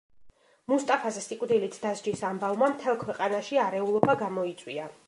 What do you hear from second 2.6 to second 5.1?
მთელ ქვეყანაში არეულობა გამოიწვია.